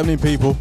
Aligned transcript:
Happening, 0.00 0.18
people? 0.18 0.56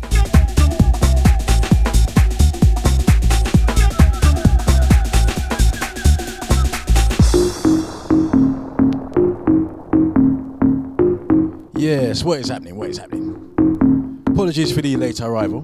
Yes, 11.77 12.25
what 12.25 12.39
is 12.39 12.50
happening? 12.50 12.75
What 12.75 12.89
is 12.89 12.97
happening? 12.97 14.24
Apologies 14.27 14.74
for 14.74 14.81
the 14.81 14.97
late 14.97 15.21
arrival. 15.21 15.59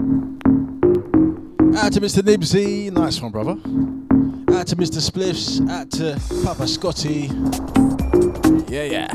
Out 1.77 1.91
to 1.91 1.99
Mr. 1.99 2.21
Nibsy, 2.21 2.89
nice 2.93 3.19
one, 3.21 3.33
brother. 3.33 3.57
Out 4.57 4.67
to 4.67 4.77
Mr. 4.77 5.01
Spliffs, 5.01 5.69
out 5.69 5.91
to 5.91 6.17
Papa 6.45 6.65
Scotty. 6.65 7.29
Yeah, 8.73 8.83
yeah. 8.83 9.07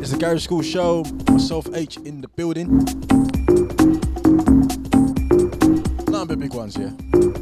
It's 0.00 0.10
the 0.10 0.16
Garage 0.18 0.48
Skool 0.48 0.64
Show, 0.64 1.04
myself 1.32 1.68
H 1.72 1.98
in 1.98 2.22
the 2.22 2.28
building. 2.28 3.41
Big 6.42 6.54
ones, 6.54 6.76
yeah. 6.76 7.41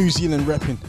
New 0.00 0.08
Zealand 0.08 0.46
repping. 0.46 0.79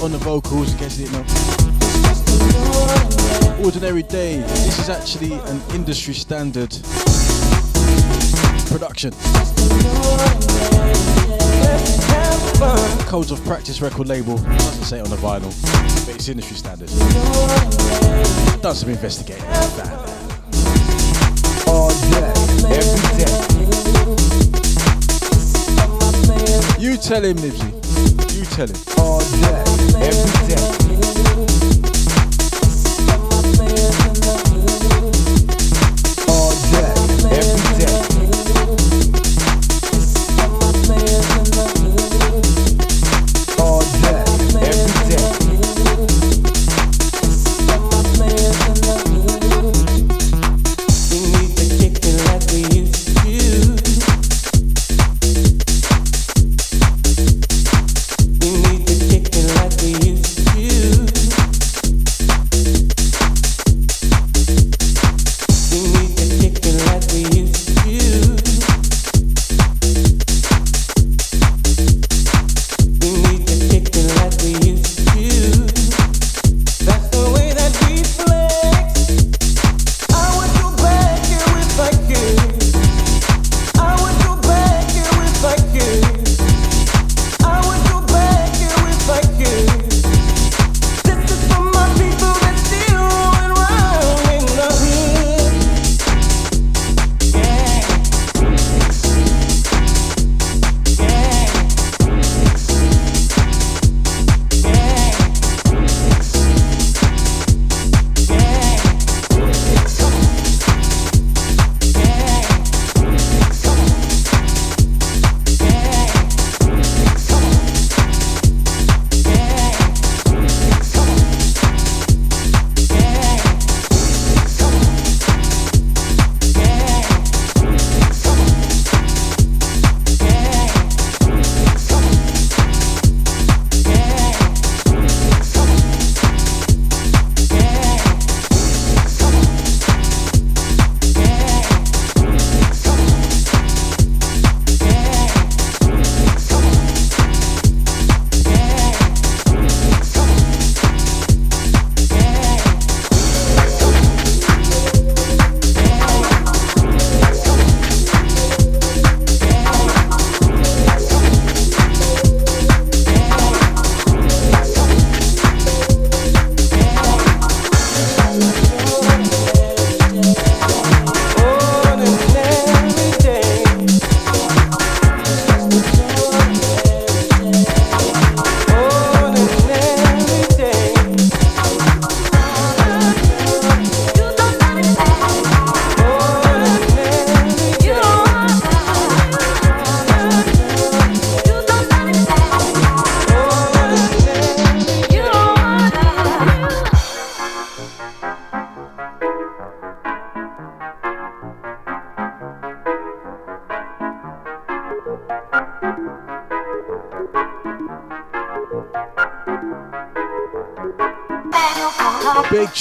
on 0.00 0.12
the 0.12 0.18
vocals, 0.18 0.72
you 0.72 0.78
it 1.00 1.12
now. 1.12 1.24
Ordinary 3.64 4.02
Day, 4.02 4.36
this 4.36 4.78
is 4.78 4.88
actually 4.88 5.32
an 5.32 5.60
industry 5.74 6.14
standard 6.14 6.70
production. 8.66 9.12
Codes 13.06 13.30
of 13.30 13.42
Practice 13.44 13.80
record 13.80 14.08
label, 14.08 14.36
doesn't 14.36 14.84
say 14.84 14.98
it 14.98 15.04
on 15.04 15.10
the 15.10 15.16
vinyl, 15.16 15.52
but 16.06 16.14
it's 16.14 16.28
industry 16.28 16.56
standard. 16.56 16.90
Done 18.60 18.74
some 18.74 18.90
investigating. 18.90 19.44
Every 22.68 23.16
day. 23.18 23.32
You 26.78 26.96
tell 26.96 27.24
him, 27.24 27.36
Nibsy 27.38 27.75
you 28.46 28.56
tell 28.56 28.70
it? 28.70 28.98
All 28.98 29.20
day, 29.20 30.06
every 30.06 30.54
day. 30.54 31.85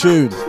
tune. 0.06 0.45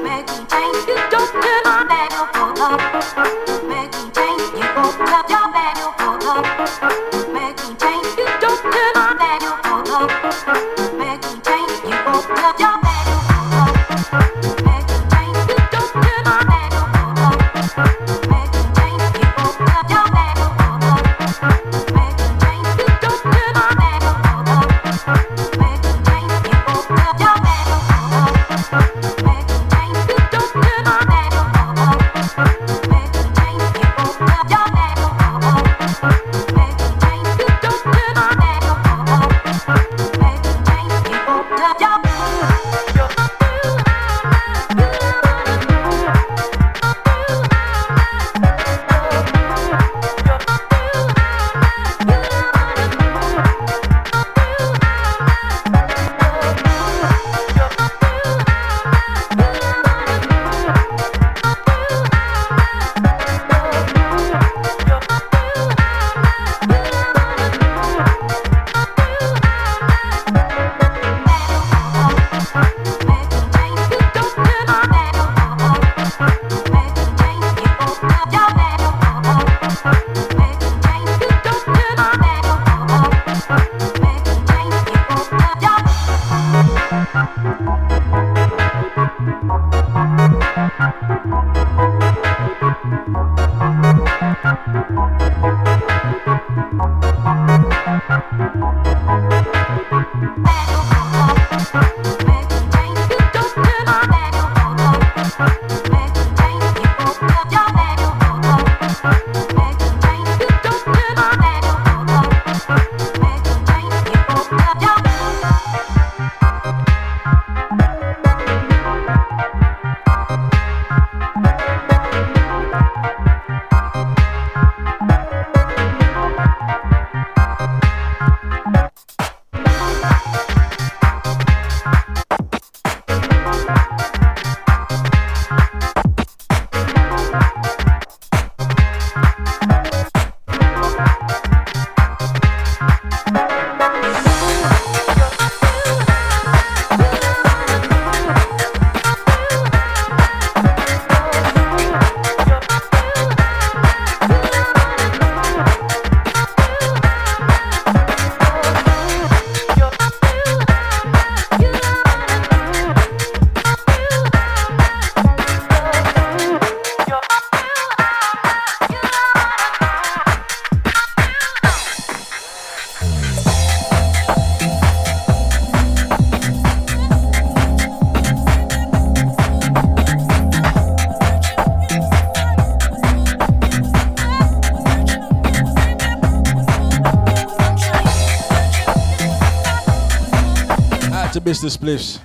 Mr. 191.46 191.70
Spliffs. 191.70 192.18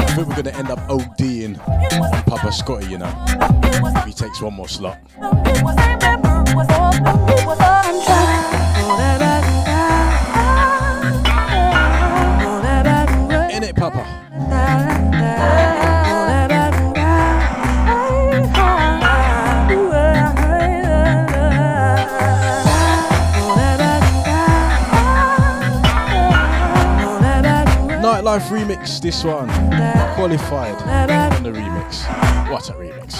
I 0.00 0.06
think 0.16 0.26
we're 0.26 0.36
gonna 0.36 0.56
end 0.56 0.70
up 0.70 0.78
ODing 0.88 1.58
on 1.68 2.22
Papa 2.22 2.50
Scotty, 2.50 2.86
you 2.86 2.96
know. 2.96 3.12
If 3.28 4.04
he 4.06 4.12
takes 4.14 4.40
one 4.40 4.54
more 4.54 4.68
slot. 4.68 4.98
Nightlife 28.38 28.66
remix, 28.66 29.00
this 29.00 29.24
one. 29.24 29.48
Qualified 30.14 30.74
on 31.34 31.42
the 31.42 31.50
remix. 31.50 32.06
What 32.48 32.68
a 32.70 32.74
remix. 32.74 33.18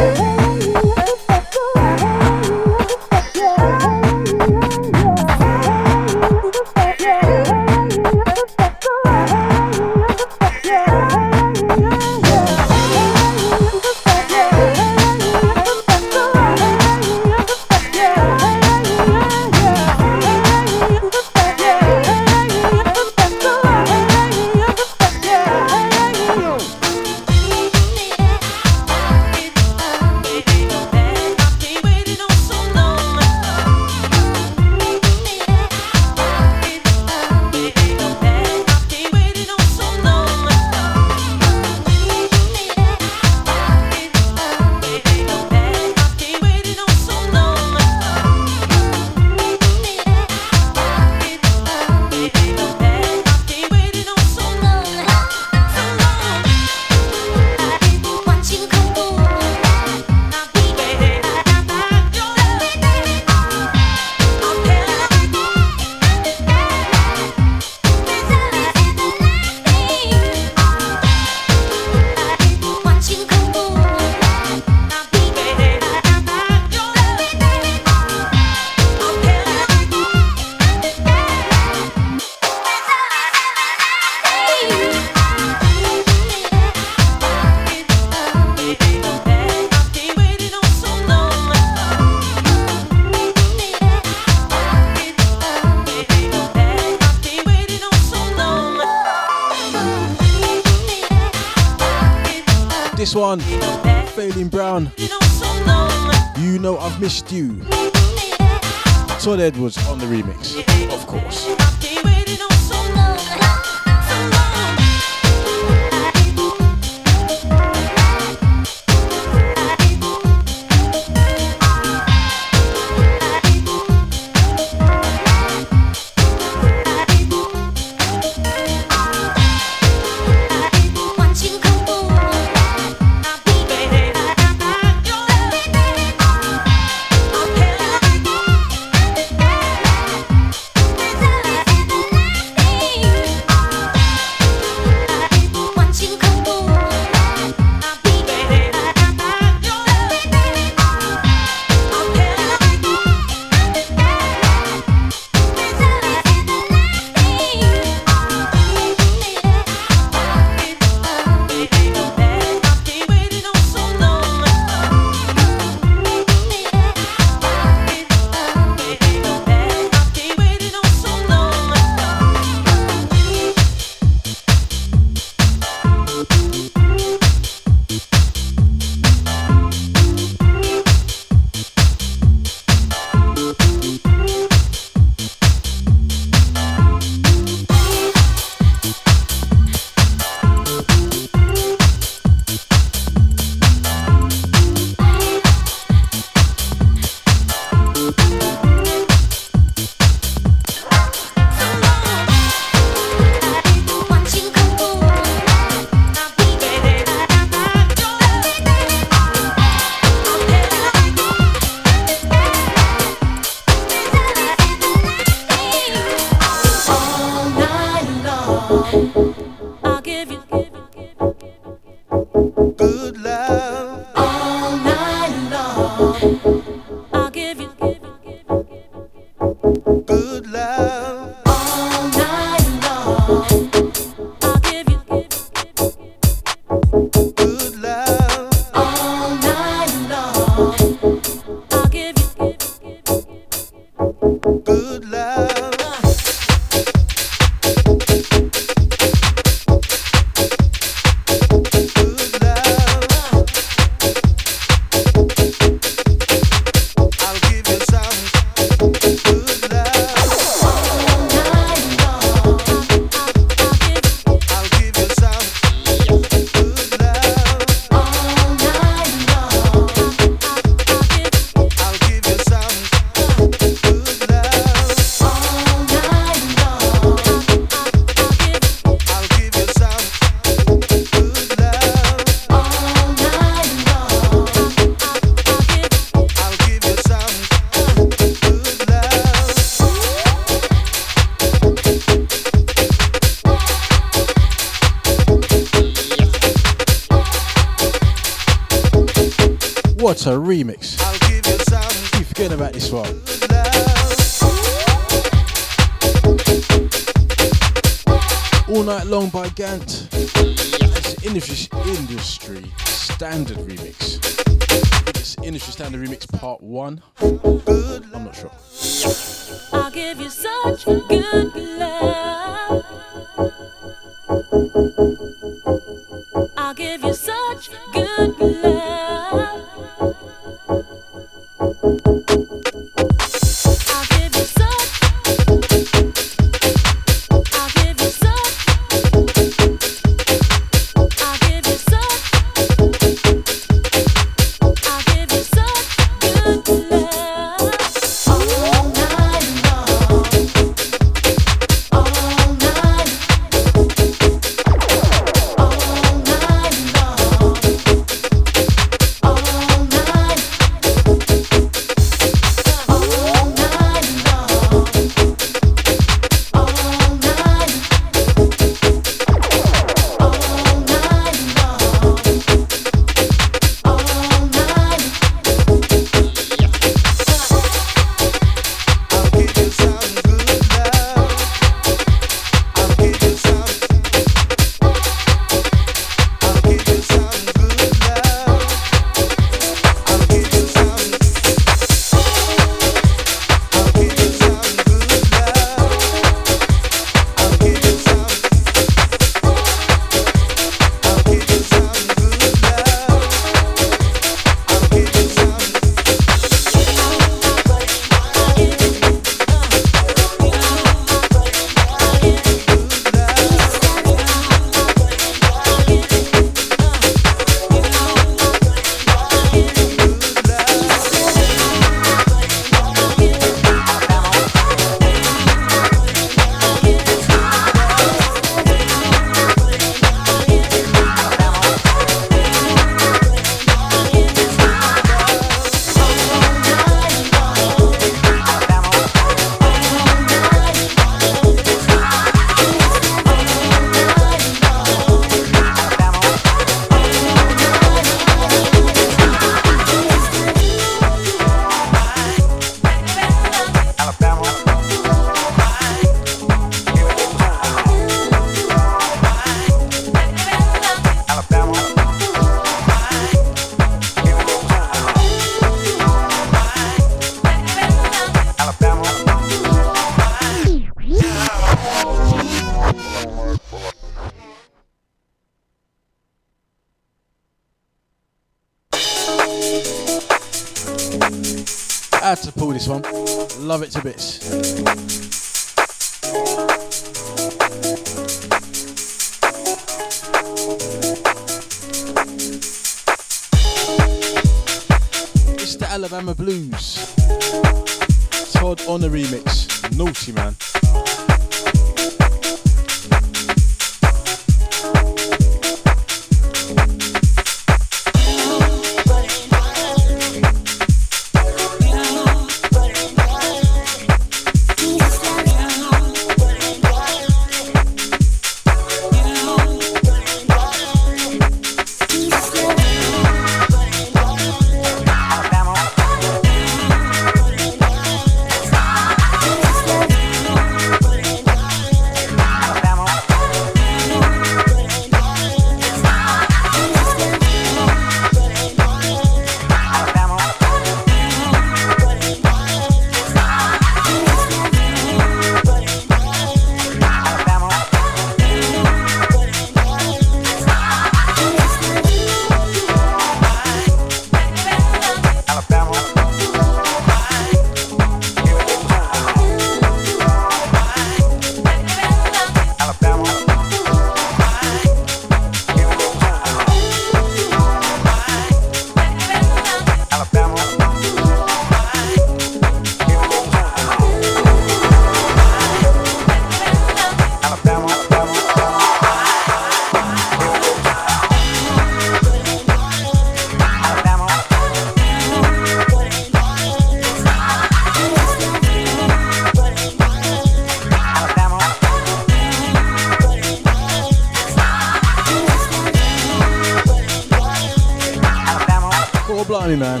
Man. 599.76 600.00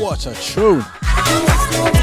What 0.00 0.26
a 0.26 0.34
tune. 0.34 2.01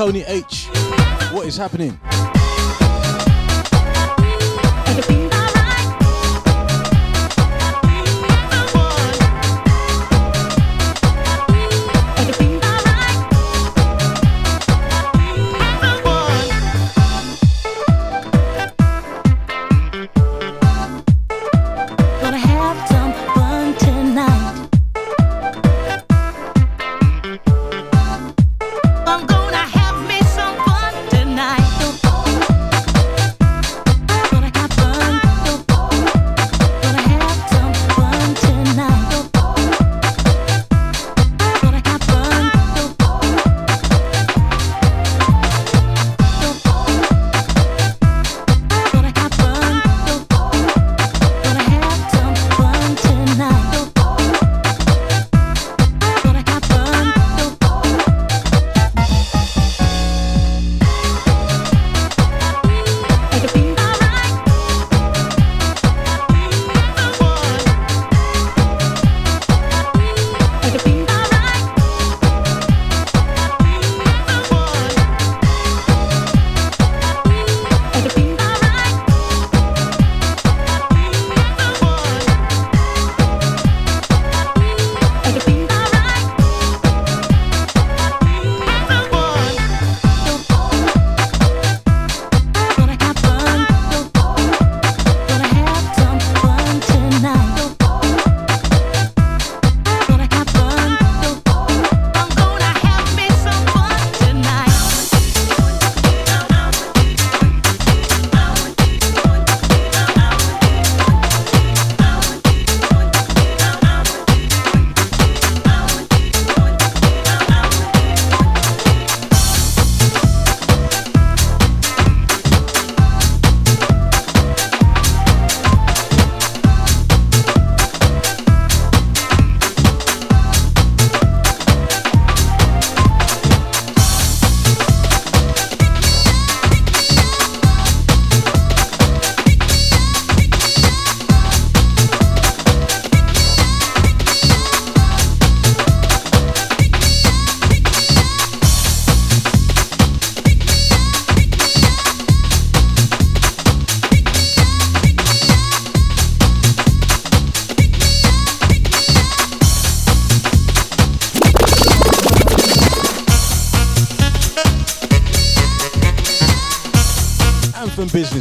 Tony 0.00 0.24
H. 0.26 0.39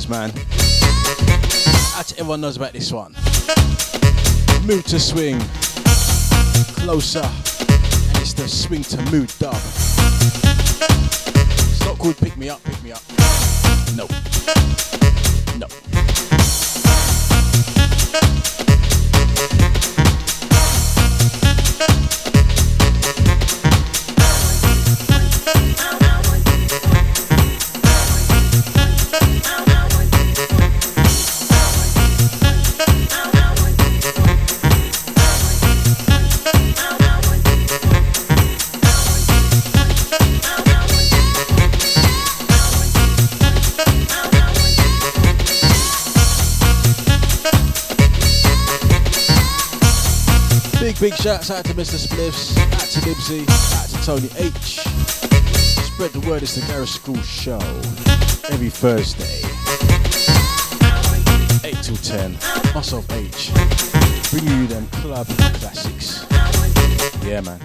Businessman. 0.10 0.32
Actually, 1.96 2.20
everyone 2.20 2.42
knows 2.42 2.58
about 2.58 2.74
this 2.74 2.92
one. 2.92 3.14
Mood 4.66 4.92
II 4.92 5.00
Swing. 5.00 5.40
Closer. 6.82 7.22
And 7.22 8.18
it's 8.18 8.34
the 8.34 8.48
swing 8.48 8.84
to 8.84 8.98
mood 9.12 9.32
dub. 9.40 9.56
It's 11.54 11.86
not 11.86 12.00
called 12.00 12.18
Pick 12.18 12.38
Me 12.38 12.50
Up, 12.50 12.64
Pick 12.64 12.82
Me 12.84 12.92
Up. 12.92 13.02
No. 13.96 14.08
Big, 51.00 51.14
shouts 51.14 51.50
out 51.50 51.64
to 51.64 51.74
Mr. 51.76 51.96
Spliffs, 51.96 52.58
out 52.74 52.82
to 52.82 53.00
Nibsy, 53.00 53.48
out 53.80 53.88
to 53.88 54.06
Tony 54.06 54.30
H. 54.38 54.80
Spread 55.94 56.12
the 56.12 56.20
word, 56.28 56.44
it's 56.44 56.56
the 56.56 56.62
Garage 56.68 56.98
Skool 56.98 57.24
Show. 57.24 57.58
Every 58.54 58.70
Thursday. 58.70 59.40
8 61.64 61.82
till 61.82 61.96
10. 61.96 62.34
Myself 62.76 63.10
H. 63.14 63.52
Bringing 64.32 64.60
you 64.60 64.68
them 64.68 64.88
club 64.88 65.28
classics. 65.28 66.26
Yeah, 67.24 67.40
man. 67.42 67.60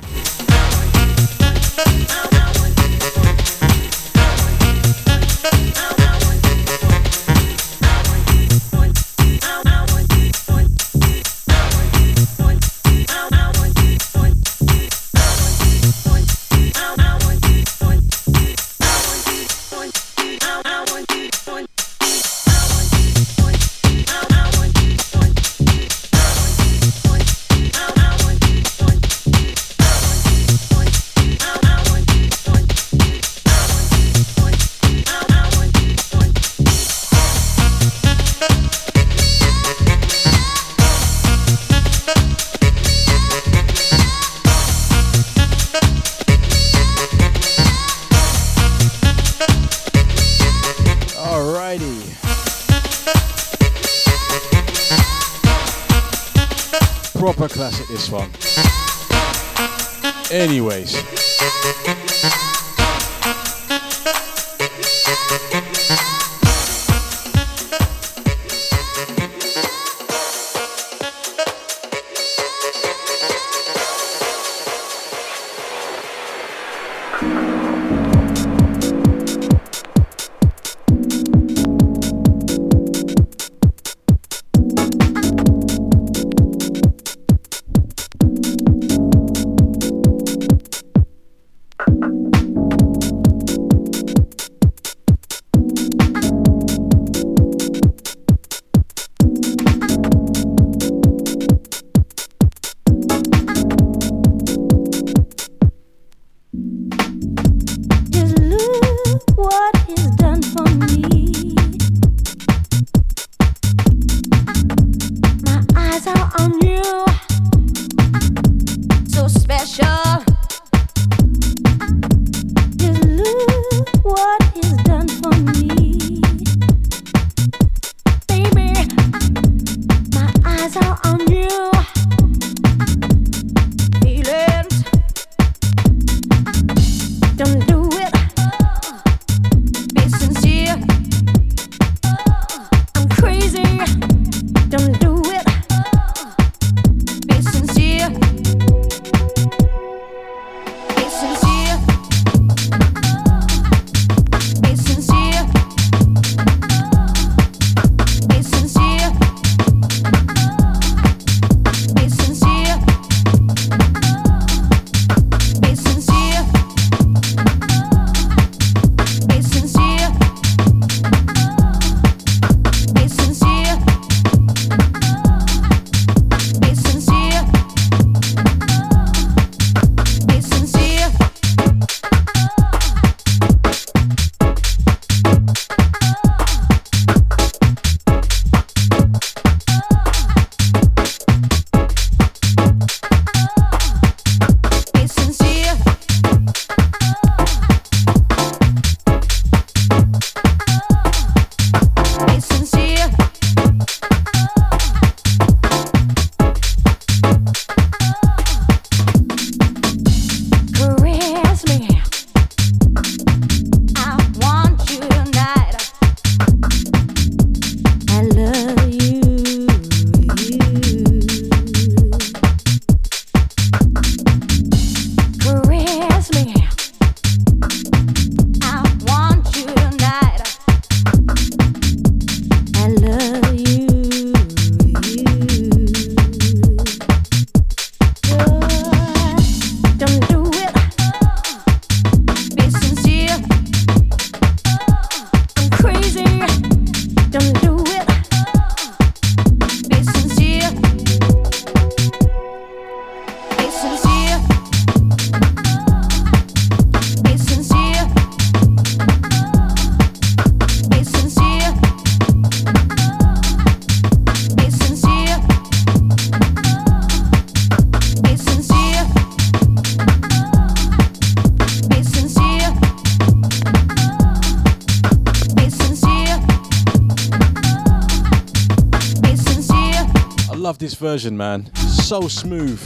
Version, 281.04 281.36
man. 281.36 281.68
So 281.74 282.28
smooth. 282.28 282.80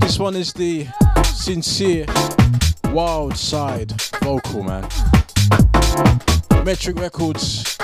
This 0.00 0.20
one 0.20 0.36
is 0.36 0.52
the 0.52 0.86
sincere, 1.24 2.06
wild 2.92 3.36
side 3.36 3.90
vocal, 4.22 4.62
man. 4.62 4.88
Metric 6.64 7.00
Records. 7.00 7.76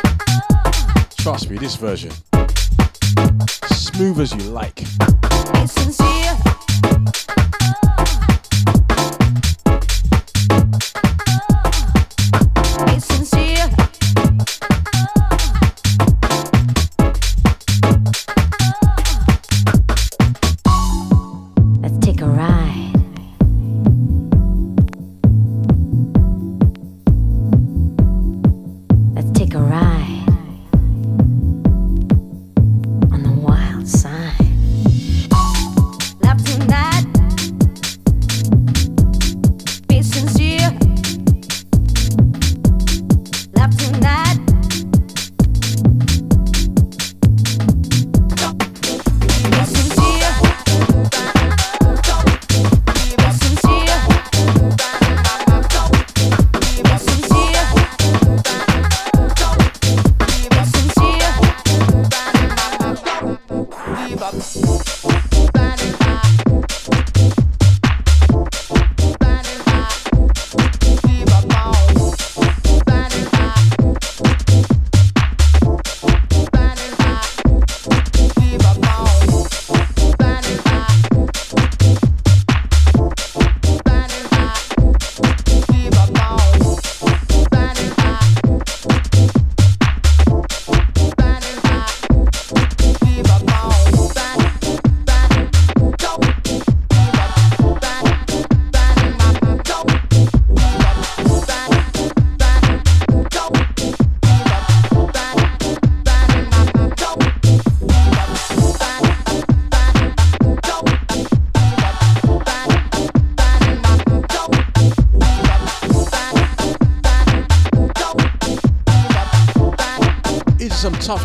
Trust 1.17 1.51
me, 1.51 1.59
this 1.59 1.75
version. 1.75 2.13
Smooth 3.73 4.21
as 4.21 4.33
you 4.35 4.45
like. 4.53 4.82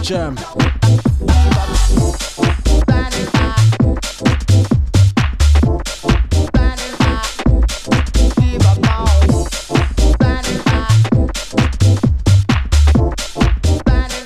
Jam. 0.07 0.37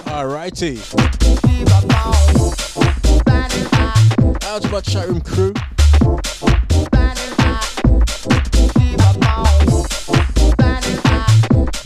Alrighty. 0.06 0.78
Out 4.46 4.62
to 4.62 4.70
my 4.70 4.82
chat 4.82 5.08
room 5.08 5.22
crew. 5.22 5.54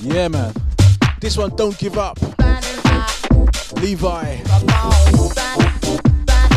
Yeah, 0.02 0.28
man. 0.28 0.54
This 1.22 1.38
one, 1.38 1.56
don't 1.56 1.78
give 1.78 1.98
up. 1.98 2.35
Levi. 3.86 4.38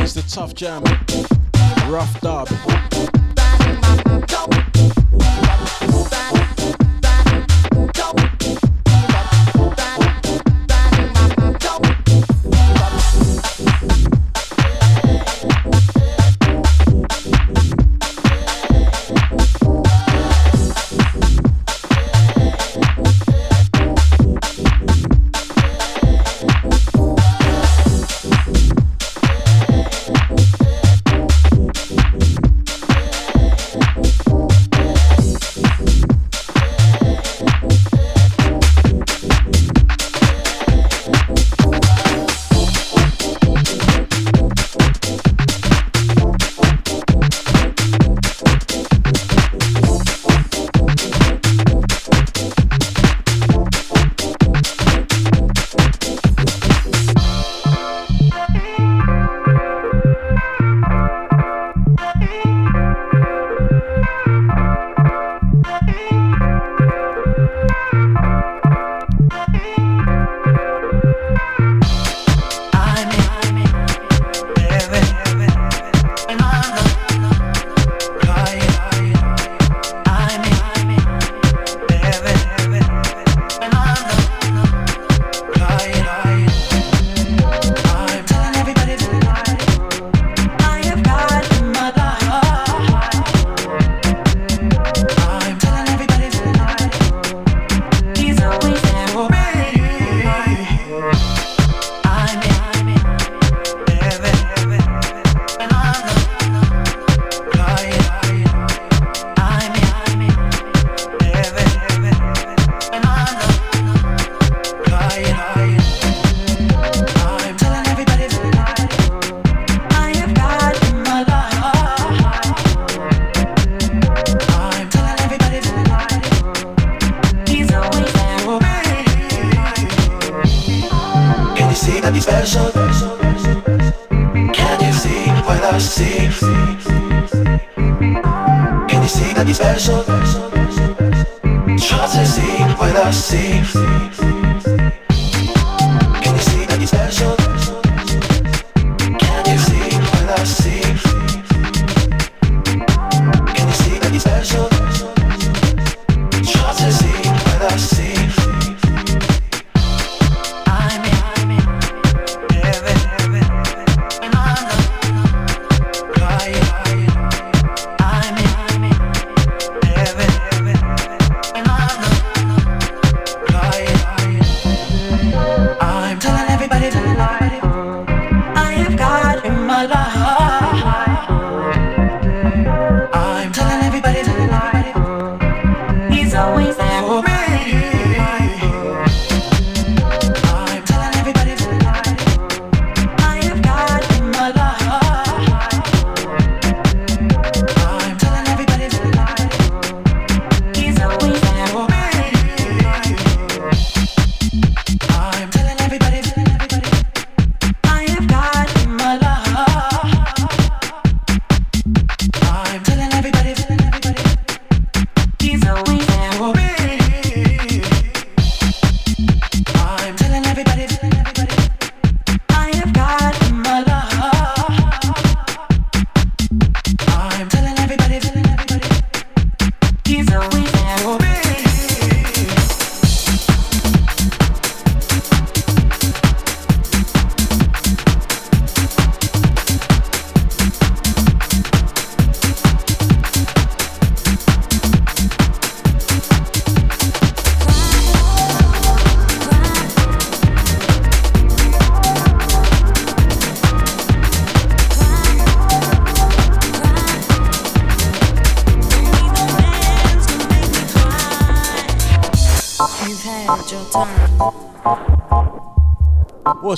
It's 0.01 0.14
the 0.14 0.24
tough 0.26 0.55
jam. 0.55 0.83
Rough 1.93 2.18
dub. 2.22 2.49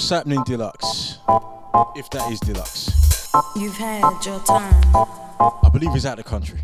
What's 0.00 0.08
happening, 0.08 0.42
Deluxe? 0.44 1.18
If 1.94 2.08
that 2.08 2.32
is 2.32 2.40
Deluxe. 2.40 3.30
You've 3.54 3.76
had 3.76 4.00
your 4.24 4.40
time. 4.40 4.96
I 4.96 5.68
believe 5.70 5.92
he's 5.92 6.06
out 6.06 6.18
of 6.18 6.24
the 6.24 6.28
country. 6.28 6.60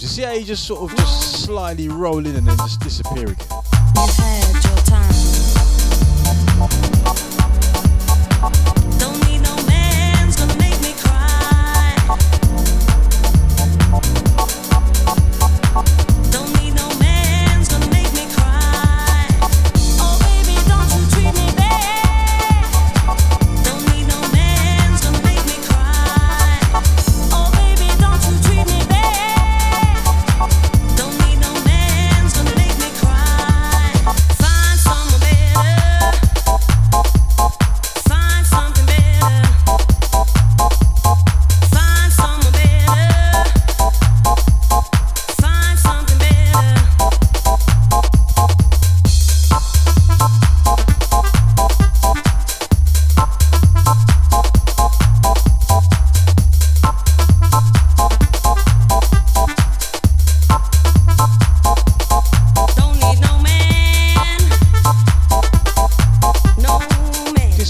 You 0.00 0.06
See 0.06 0.22
how 0.22 0.32
he 0.32 0.44
just 0.44 0.66
sort 0.66 0.90
of 0.90 0.96
just 0.96 1.44
slightly 1.44 1.88
roll 1.88 2.24
in 2.24 2.34
and 2.34 2.48
then 2.48 2.56
just 2.56 2.80
disappear 2.80 3.32
again. 3.32 3.49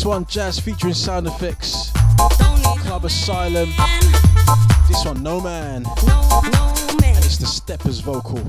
This 0.01 0.07
one, 0.07 0.24
Jazz 0.24 0.59
featuring 0.59 0.94
sound 0.94 1.26
effects. 1.26 1.92
Club 2.86 3.05
Asylum. 3.05 3.68
This 4.88 5.05
one, 5.05 5.22
No 5.22 5.42
Man. 5.42 5.84
And 5.84 7.22
it's 7.22 7.36
the 7.36 7.44
Steppers 7.44 8.01
vocal. 8.01 8.40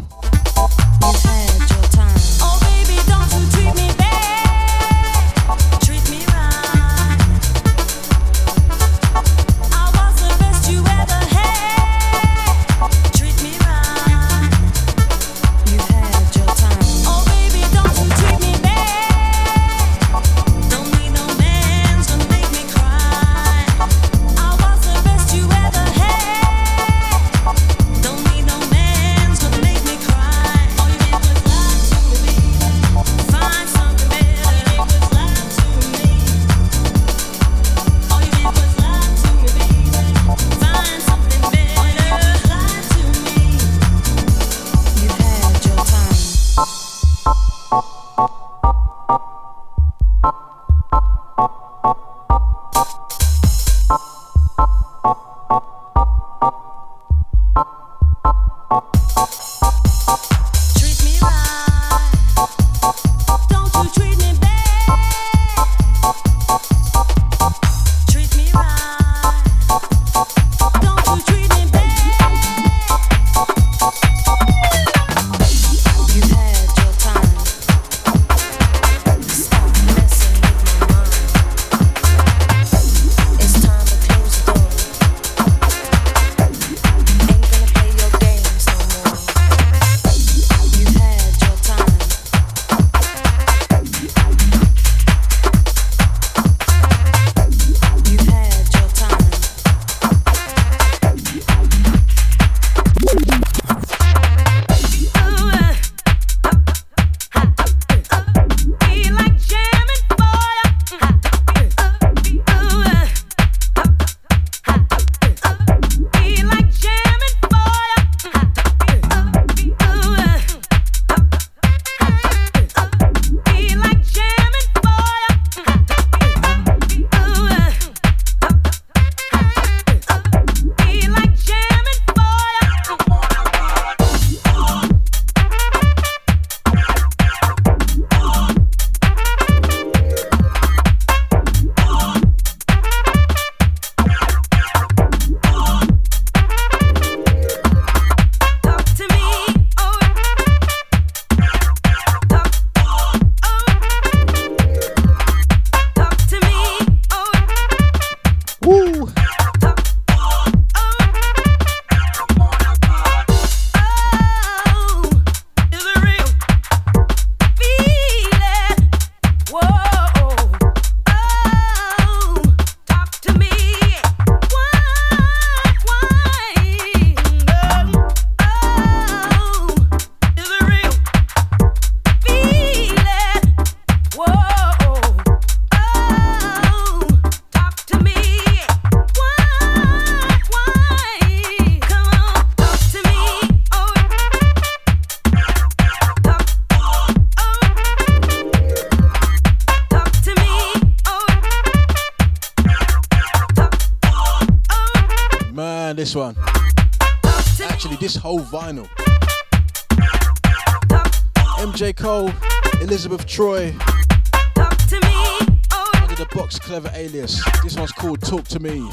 Clever 216.60 216.92
alias. 216.94 217.44
This 217.64 217.76
one's 217.76 217.92
called 217.92 218.22
Talk 218.22 218.46
to 218.50 218.60
Me. 218.60 218.90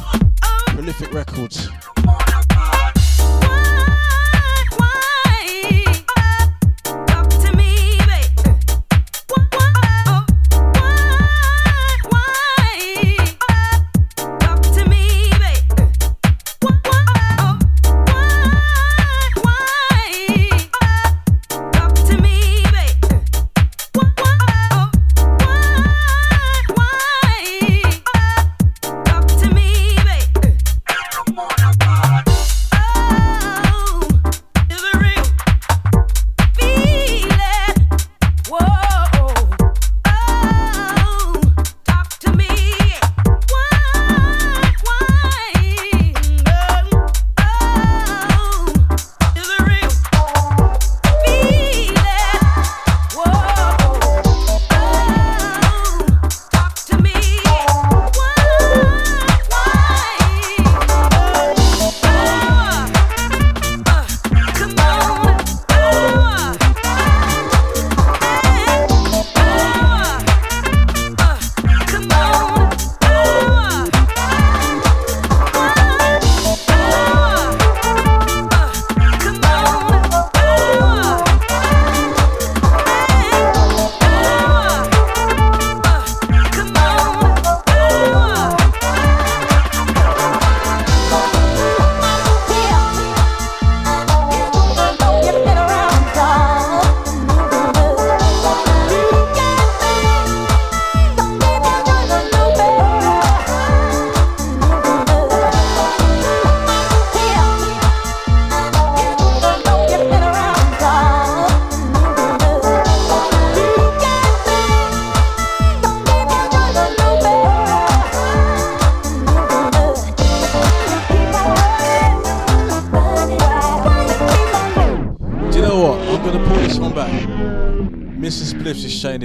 Prolific 0.68 1.12
Records. 1.12 1.68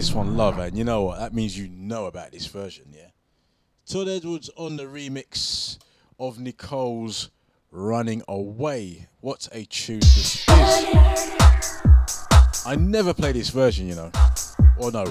This 0.04 0.14
one 0.14 0.36
love, 0.36 0.60
and 0.60 0.78
you 0.78 0.84
know 0.84 1.04
what? 1.04 1.20
That 1.20 1.34
means 1.34 1.58
you 1.58 1.70
know 1.70 2.08
about 2.08 2.34
this 2.34 2.46
version, 2.48 2.88
yeah? 2.92 3.08
Todd 3.86 4.10
Edwards 4.10 4.50
on 4.58 4.76
the 4.76 4.84
remix 4.84 5.78
of 6.20 6.42
Nicole's 6.42 7.30
Running 7.72 8.22
Away. 8.28 9.08
What 9.22 9.48
a 9.54 9.64
tune 9.64 10.02
this 10.02 10.46
is. 10.46 10.46
I 12.66 12.76
never 12.78 13.14
play 13.14 13.32
this 13.32 13.50
version, 13.50 13.88
you 13.88 13.96
know. 13.96 14.12
Or 14.78 14.92
no. 14.92 15.06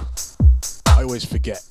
I 0.89 1.05
always 1.05 1.25
forget. 1.25 1.65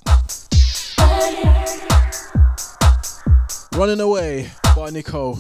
Running 3.75 4.01
Away 4.01 4.49
by 4.75 4.89
Nicole. 4.89 5.37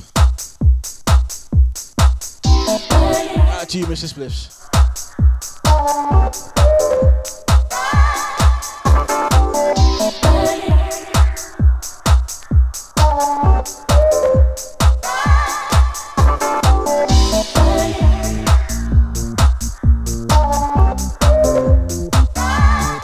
Out 2.45 3.69
to 3.69 3.79
you, 3.79 3.87
Mr. 3.87 4.13
Spliffs. 4.13 4.61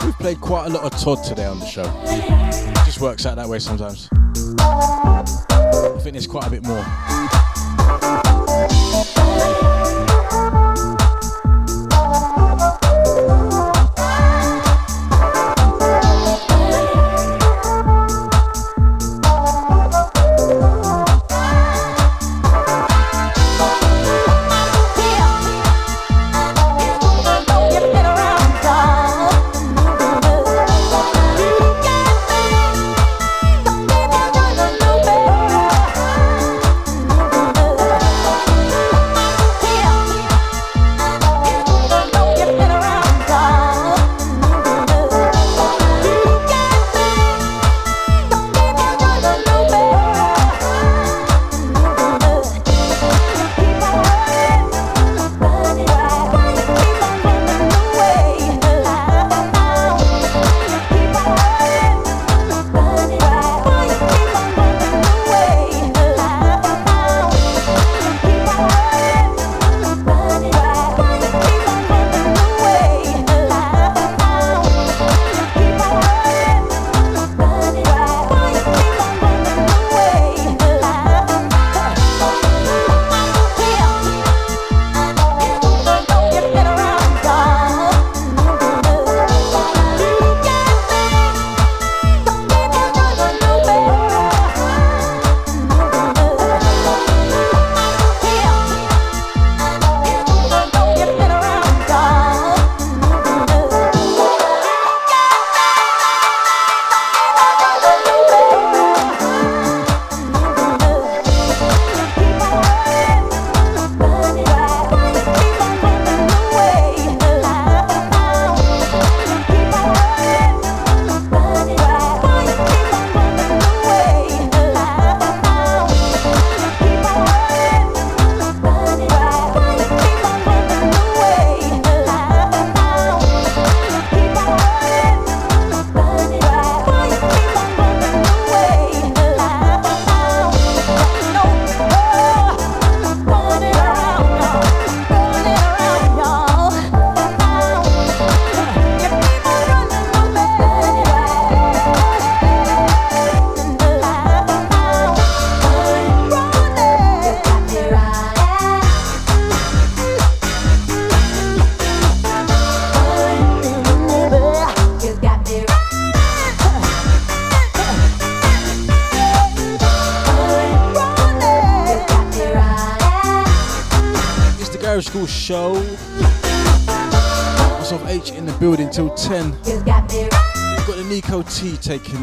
We've 0.04 0.18
played 0.18 0.42
quite 0.42 0.66
a 0.66 0.70
lot 0.70 0.84
of 0.84 0.92
Todd 1.00 1.24
today 1.24 1.46
on 1.46 1.60
the 1.60 1.66
show. 1.66 1.84
It 2.06 2.86
just 2.86 3.00
works 3.00 3.26
out 3.26 3.36
that 3.38 3.48
way 3.48 3.60
sometimes. 3.60 4.10
I 4.60 6.00
think 6.02 6.14
there's 6.14 6.28
quite 6.28 6.48
a 6.48 6.50
bit 6.50 6.66
more. 6.66 6.84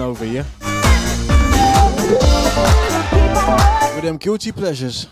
over 0.01 0.25
you. 0.25 0.45
With 3.95 4.03
them 4.03 4.17
guilty 4.17 4.53
pleasures. 4.53 5.07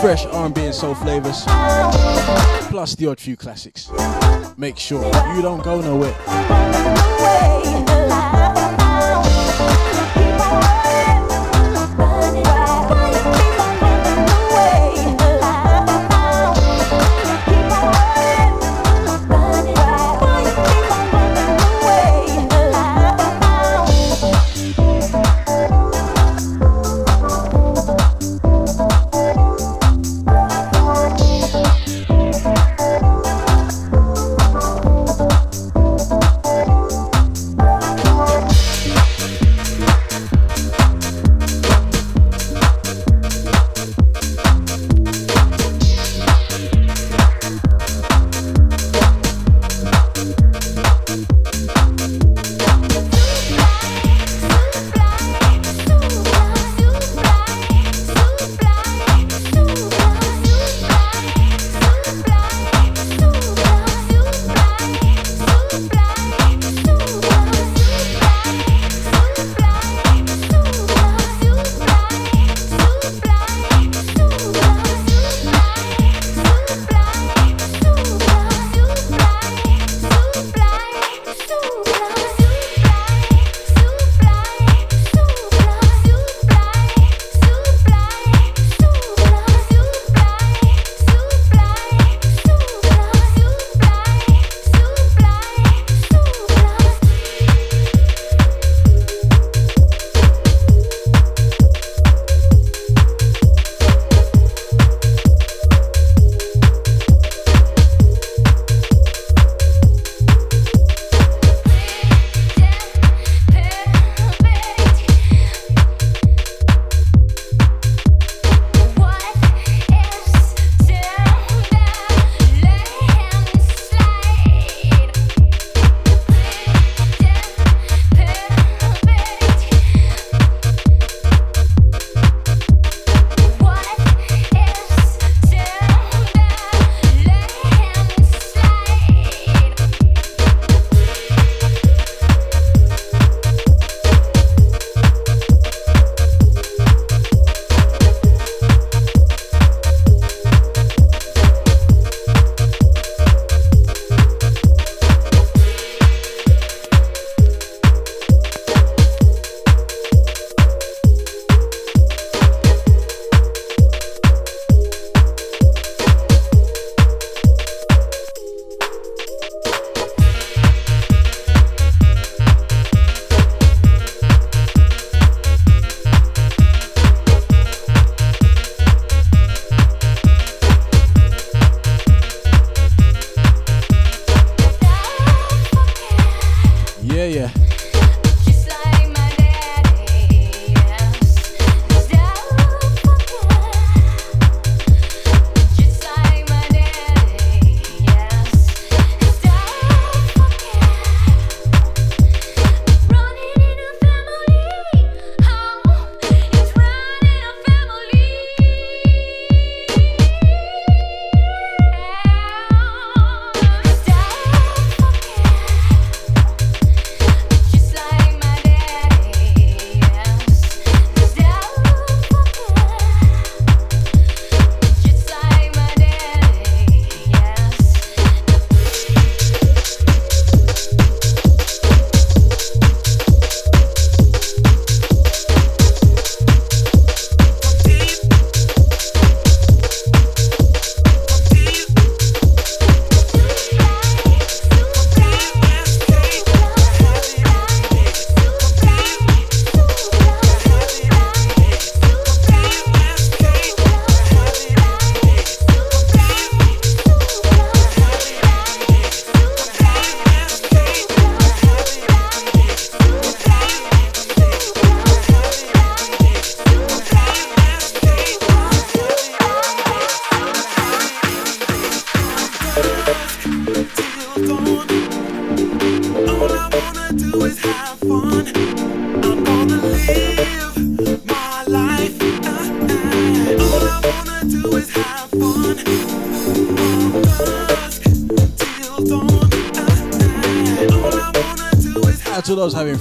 Fresh 0.00 0.26
R&B 0.26 0.64
and 0.64 0.74
soul 0.74 0.94
flavors. 0.94 1.44
Plus 2.70 2.94
the 2.96 3.06
odd 3.08 3.20
few 3.20 3.36
classics. 3.36 3.90
Make 4.56 4.78
sure 4.78 5.04
you 5.34 5.42
don't 5.42 5.62
go 5.62 5.80
nowhere. 5.80 6.14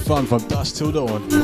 Fun 0.03 0.25
from 0.25 0.41
dusk 0.47 0.75
till 0.75 0.91
dawn. 0.91 1.42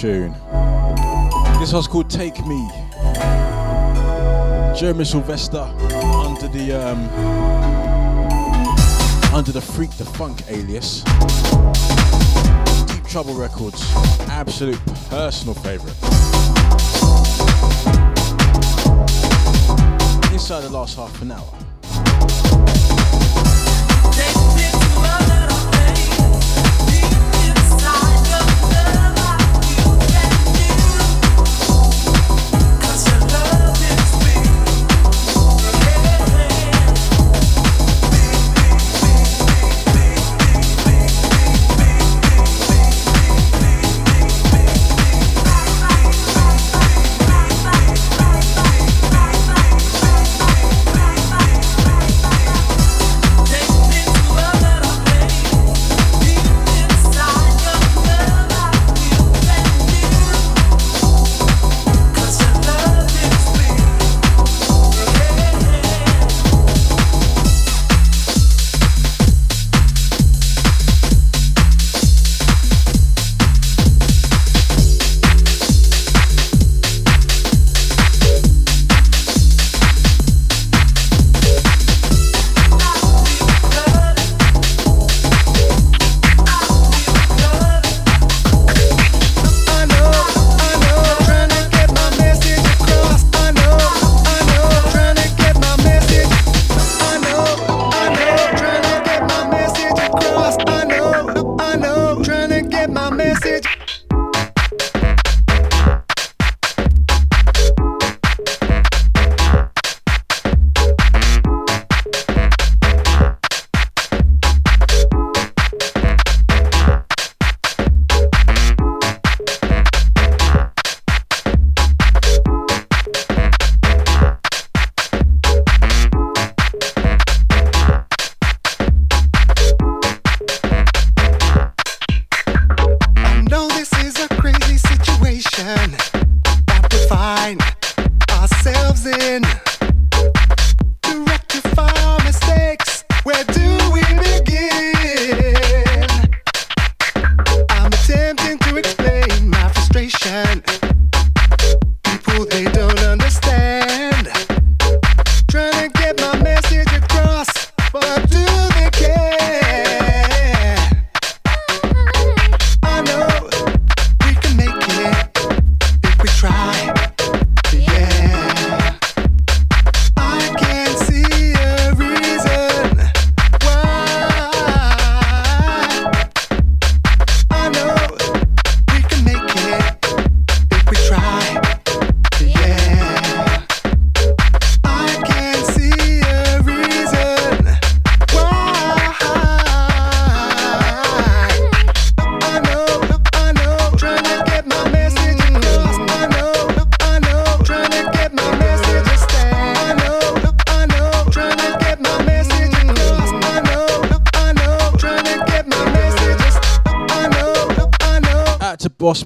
Tune. 0.00 0.32
This 1.60 1.74
one's 1.74 1.86
called 1.86 2.08
Take 2.08 2.38
Me. 2.46 2.70
Jeremy 4.74 5.04
Sylvester 5.04 5.58
under 5.58 6.48
the 6.48 6.72
um, 6.72 7.06
under 9.34 9.52
the 9.52 9.60
Freak 9.60 9.90
the 9.98 10.06
Funk 10.06 10.40
alias. 10.48 11.02
Deep 12.86 13.04
Trouble 13.08 13.34
Records, 13.34 13.92
absolute 14.30 14.80
personal 15.10 15.52
favourite. 15.52 15.94
Inside 20.32 20.62
the 20.62 20.70
last 20.70 20.96
half 20.96 21.20
an 21.20 21.32
hour. 21.32 21.59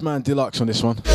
man 0.05 0.21
Deluxe 0.21 0.61
on 0.61 0.67
this 0.67 0.83
one. 0.83 1.14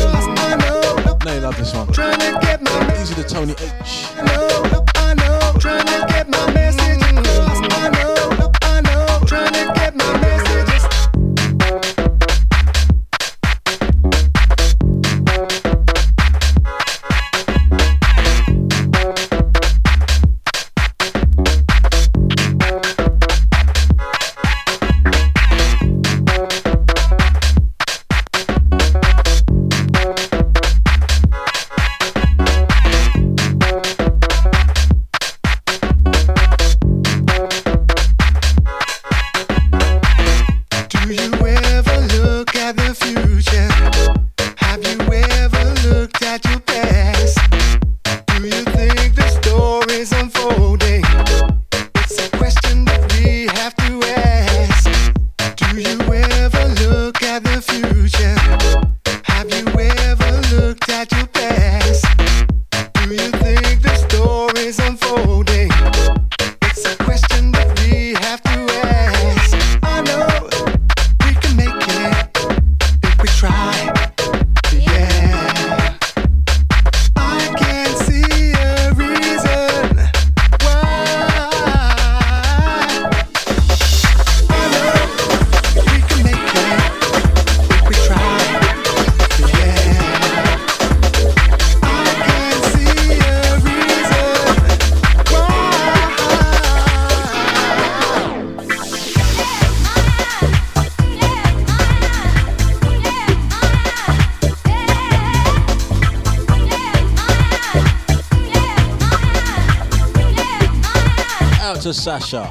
Sasha. 111.93 112.45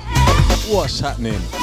What's 0.69 1.01
happening? 1.01 1.60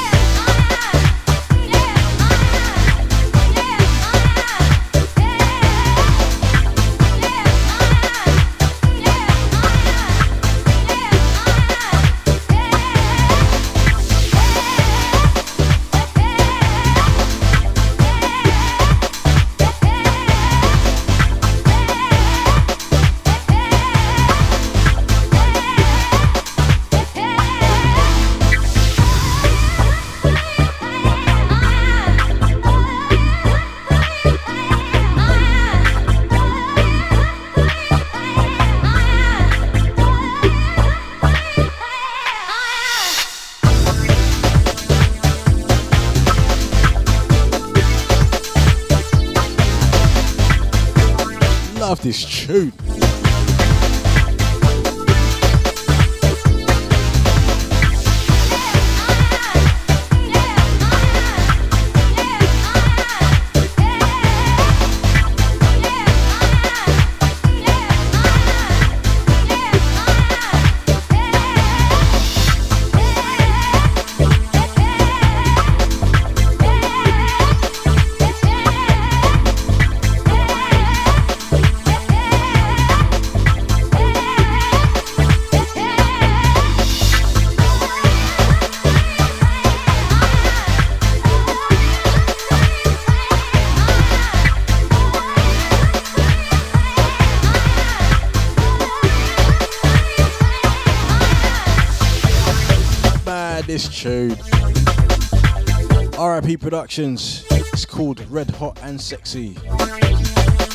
Productions. 106.68 107.46
It's 107.50 107.86
called 107.86 108.20
Red 108.30 108.50
Hot 108.52 108.78
and 108.84 109.00
Sexy. 109.00 109.56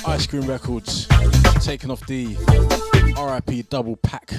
Ice 0.07 0.27
Cream 0.27 0.47
Records. 0.47 1.07
Taking 1.61 1.91
off 1.91 2.07
the 2.07 2.29
RIP 3.15 3.69
double 3.69 3.97
pack. 3.97 4.31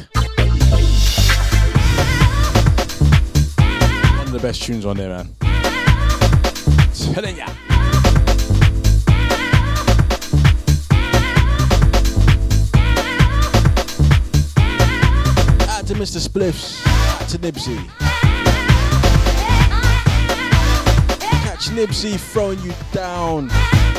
One 4.17 4.25
of 4.25 4.31
the 4.31 4.39
best 4.41 4.63
tunes 4.63 4.83
on 4.83 4.97
there, 4.97 5.09
man. 5.09 5.29
Telling 7.13 7.37
ya. 7.37 7.45
To 15.85 15.93
Mr. 15.93 16.17
Spliffs. 16.17 16.81
To 17.29 17.37
Nibsy. 17.37 18.02
That's 21.63 21.79
Nipsey 21.79 22.19
throwing 22.19 22.59
you 22.59 22.73
down. 22.91 23.49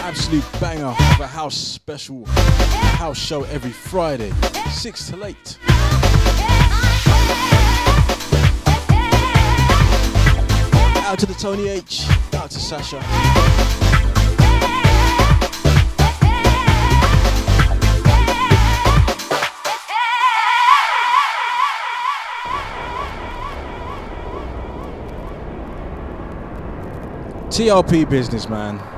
Absolute 0.03 0.45
banger 0.61 0.89
of 0.89 1.20
a 1.20 1.27
house 1.27 1.57
special 1.57 2.27
house 2.27 3.16
show 3.16 3.45
every 3.45 3.70
Friday, 3.70 4.32
6 4.70 5.11
to 5.11 5.24
8. 5.24 5.59
Out 11.07 11.19
to 11.19 11.24
the 11.24 11.36
Tony 11.39 11.69
H, 11.69 12.07
out 12.35 12.51
to 12.51 12.61
Sasha. 12.61 13.84
TRP 27.55 28.10
business, 28.10 28.48
man. 28.48 28.93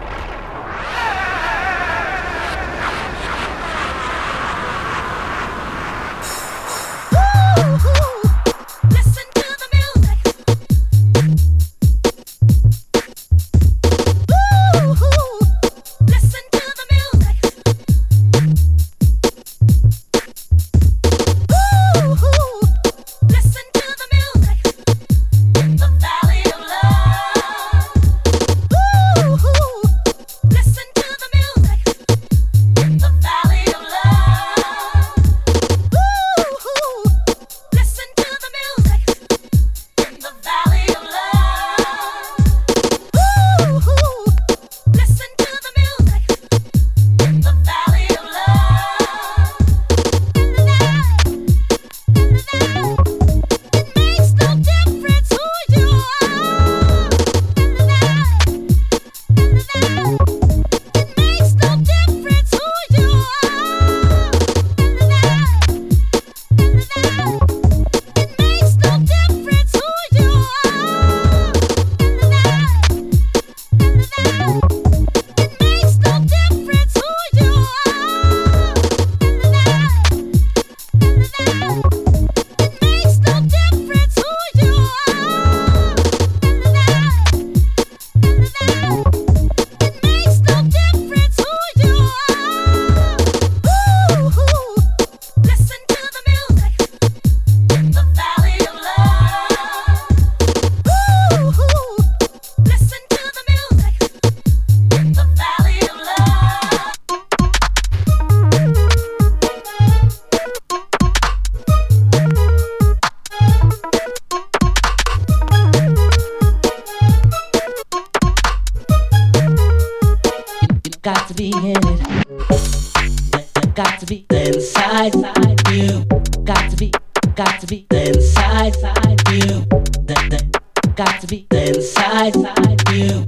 inside, 125.07 125.37
side, 125.37 125.69
you 125.71 126.05
got 126.45 126.71
to 126.71 126.77
be, 126.77 126.93
got 127.35 127.61
to 127.61 127.67
be 127.67 127.87
the 127.91 128.09
inside, 128.09 128.75
side, 128.75 129.21
you 129.31 129.65
the, 130.05 130.15
the, 130.31 130.93
got 130.97 131.21
to 131.21 131.27
be 131.27 131.47
the 131.51 131.69
inside, 131.69 132.35
side, 132.35 132.83
you 132.93 133.25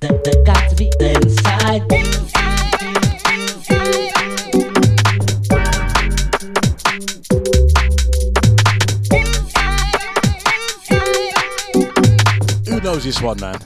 the, 0.00 0.08
the, 0.24 0.42
got 0.44 0.68
to 0.68 0.76
be 0.76 0.90
the 0.98 1.14
inside, 1.14 1.82
inside. 1.92 2.24
knows 12.82 13.04
this 13.04 13.22
one, 13.22 13.40
man? 13.40 13.58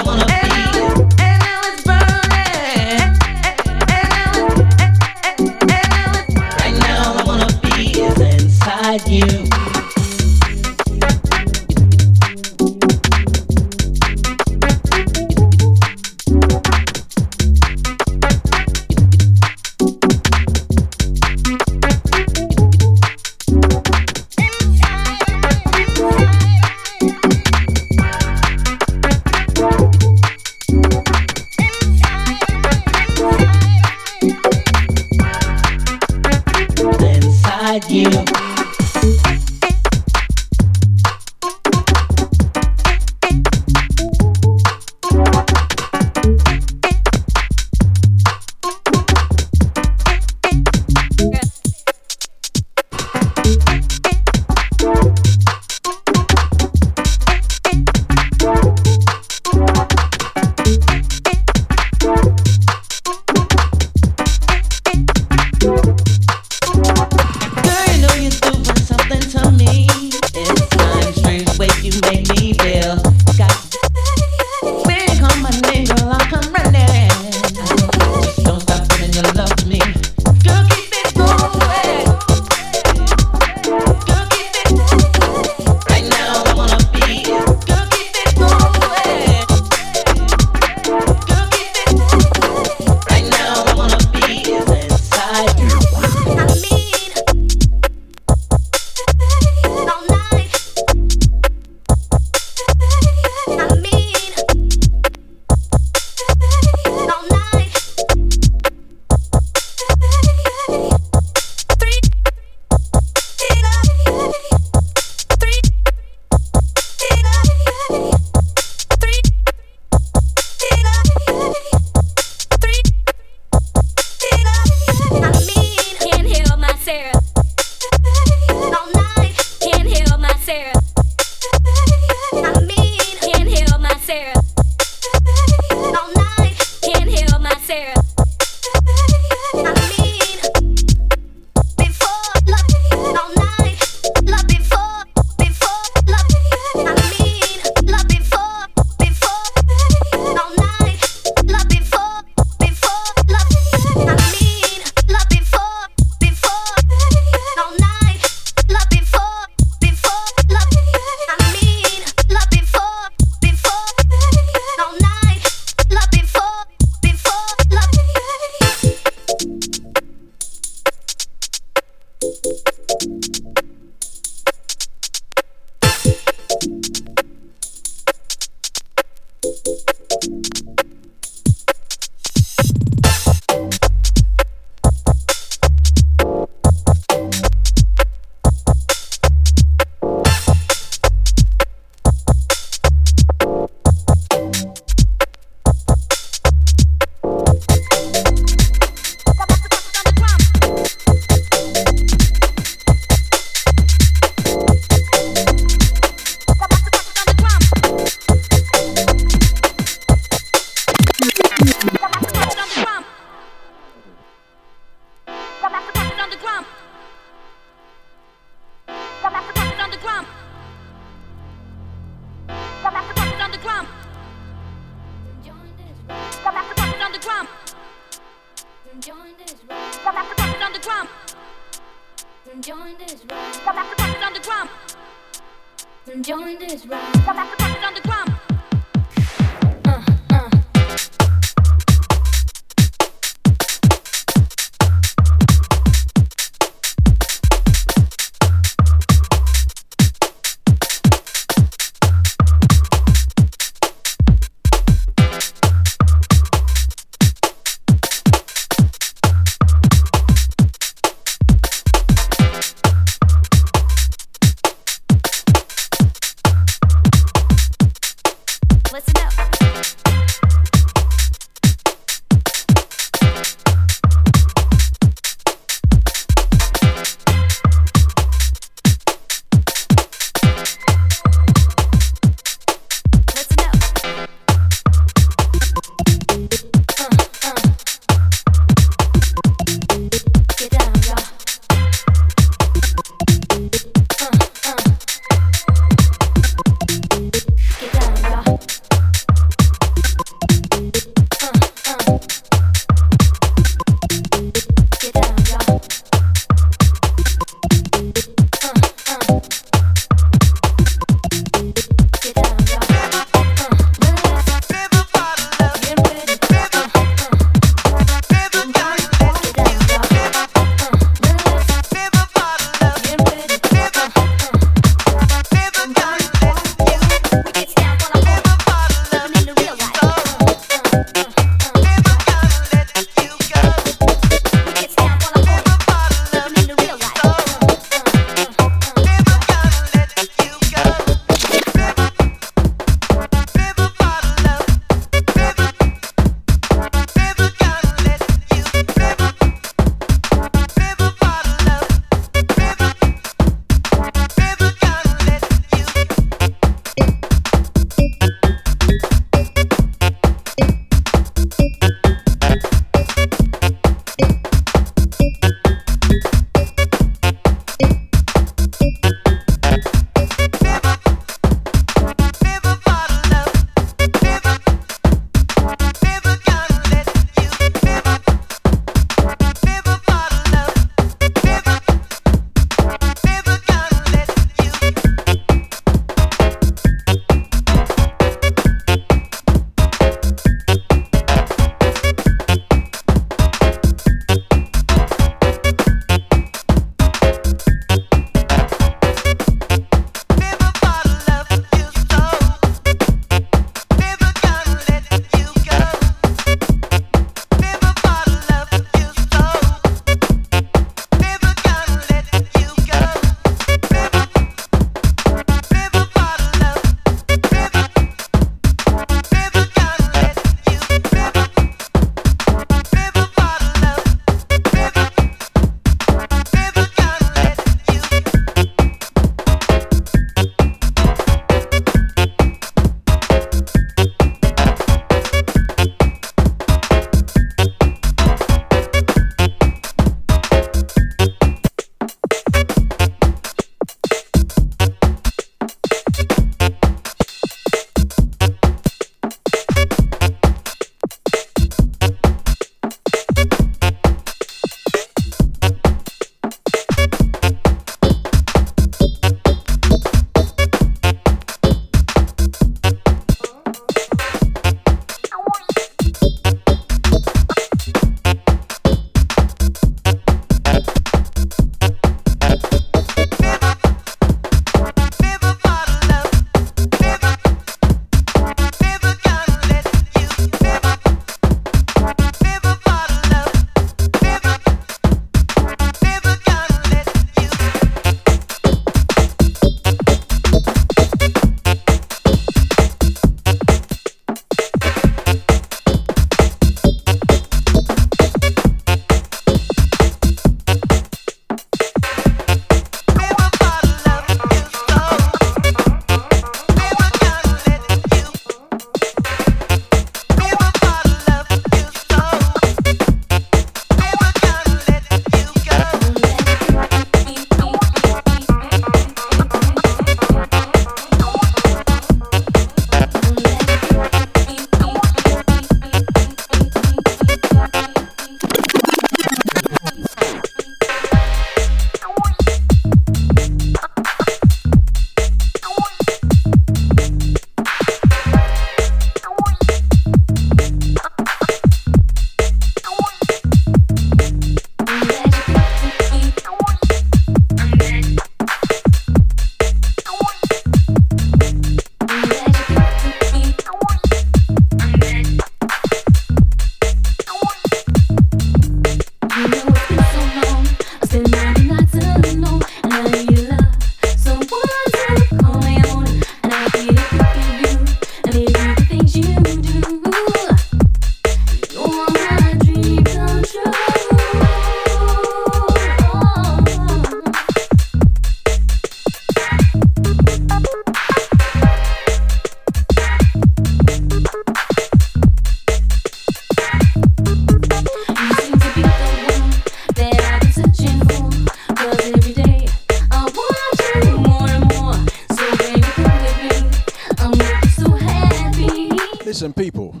Listen, 599.42 599.54
people, 599.54 600.00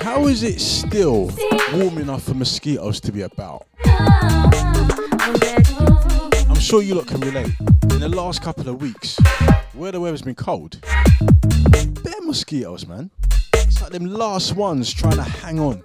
how 0.00 0.26
is 0.26 0.42
it 0.42 0.60
still 0.60 1.30
warm 1.74 1.98
enough 1.98 2.24
for 2.24 2.34
mosquitoes 2.34 2.98
to 2.98 3.12
be 3.12 3.22
about? 3.22 3.68
I'm 6.48 6.58
sure 6.58 6.82
you 6.82 6.96
lot 6.96 7.06
can 7.06 7.20
relate. 7.20 7.54
In 7.60 8.00
the 8.00 8.08
last 8.08 8.42
couple 8.42 8.68
of 8.68 8.82
weeks, 8.82 9.16
where 9.74 9.92
the 9.92 10.00
weather's 10.00 10.22
been 10.22 10.34
cold, 10.34 10.80
bare 11.20 12.20
mosquitoes, 12.22 12.84
man. 12.84 13.12
It's 13.54 13.80
like 13.80 13.92
them 13.92 14.06
last 14.06 14.56
ones 14.56 14.92
trying 14.92 15.14
to 15.14 15.22
hang 15.22 15.60
on. 15.60 15.80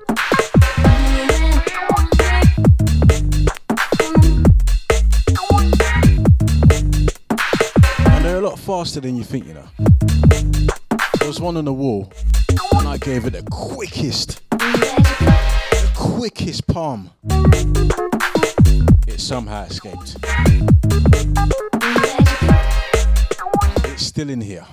And 7.99 8.25
they're 8.25 8.39
a 8.39 8.41
lot 8.41 8.57
faster 8.57 8.99
than 8.99 9.15
you 9.15 9.23
think, 9.23 9.45
you 9.45 9.53
know. 9.53 9.67
There 11.19 11.27
was 11.27 11.39
one 11.41 11.57
on 11.57 11.65
the 11.65 11.73
wall, 11.73 12.09
and 12.73 12.87
I 12.87 12.97
gave 12.97 13.25
it 13.25 13.31
the 13.31 13.43
quickest, 13.49 14.41
the 14.49 15.91
quickest 15.95 16.67
palm. 16.67 17.09
It 19.07 19.19
somehow 19.19 19.63
escaped. 19.63 20.17
It's 23.85 24.05
still 24.05 24.29
in 24.29 24.41
here. 24.41 24.65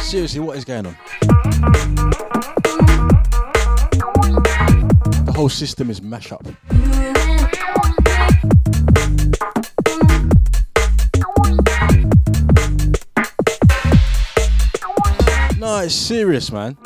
Seriously, 0.00 0.40
what 0.40 0.56
is 0.56 0.64
going 0.64 0.86
on? 0.86 0.96
The 5.24 5.32
whole 5.34 5.48
system 5.48 5.90
is 5.90 6.00
mash 6.00 6.32
up. 6.32 6.46
It's 15.78 15.94
serious, 15.94 16.50
man. 16.50 16.76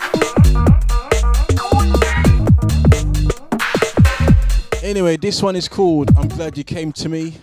Anyway, 4.82 5.16
this 5.16 5.42
one 5.42 5.56
is 5.56 5.68
called 5.68 6.10
I'm 6.18 6.28
Glad 6.28 6.58
You 6.58 6.64
Came 6.64 6.92
to 6.92 7.08
Me. 7.08 7.36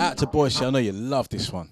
Out 0.00 0.16
to 0.16 0.26
Boise, 0.26 0.64
I 0.64 0.70
know 0.70 0.78
you 0.78 0.92
love 0.92 1.28
this 1.28 1.52
one. 1.52 1.68